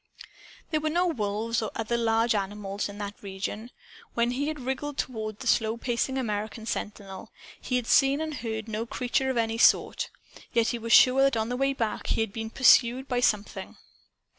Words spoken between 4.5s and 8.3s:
wriggled toward the slow pacing American sentinel, he had seen